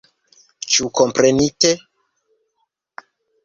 [0.75, 1.75] Ĉu komprenite?